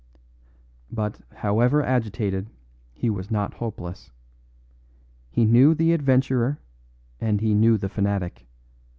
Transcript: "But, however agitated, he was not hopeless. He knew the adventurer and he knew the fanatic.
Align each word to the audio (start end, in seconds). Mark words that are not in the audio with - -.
"But, 0.91 1.21
however 1.31 1.83
agitated, 1.83 2.49
he 2.91 3.11
was 3.11 3.29
not 3.29 3.53
hopeless. 3.53 4.09
He 5.29 5.45
knew 5.45 5.75
the 5.75 5.93
adventurer 5.93 6.57
and 7.19 7.39
he 7.39 7.53
knew 7.53 7.77
the 7.77 7.87
fanatic. 7.89 8.47